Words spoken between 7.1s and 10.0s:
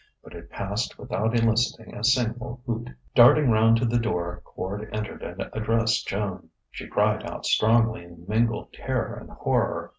out strongly in mingled terror and horror.